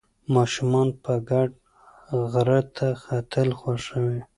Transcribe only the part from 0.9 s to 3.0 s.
په ګډه غره ته